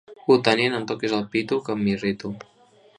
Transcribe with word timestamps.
Butaner 0.29 0.69
no 0.71 0.79
em 0.79 0.87
toquis 0.93 1.15
el 1.19 1.23
pito 1.37 1.61
que 1.69 1.77
m'irrito 1.83 2.37